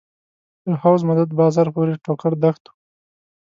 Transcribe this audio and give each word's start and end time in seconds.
تر 0.63 0.73
حوض 0.81 1.01
مدد 1.09 1.29
بازار 1.39 1.67
پورې 1.75 1.93
ټوکر 2.05 2.33
دښت 2.43 2.63
و. 2.67 2.73